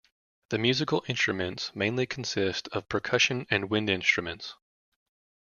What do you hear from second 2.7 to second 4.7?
percussion and wind instruments.